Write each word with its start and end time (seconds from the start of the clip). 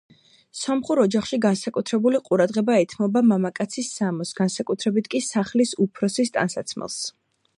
სომხურ 0.59 1.01
ოჯახში 1.01 1.37
განსაკუთრებული 1.43 2.21
ყურადღება 2.29 2.79
ეთმობოდა 2.85 3.23
მამაკაცის 3.33 3.91
სამოსს, 3.99 4.37
განსაკუთრებით 4.41 5.13
კი 5.15 5.23
სახლის 5.29 5.77
უფროსის 5.87 6.37
ტანსაცმელს. 6.39 6.99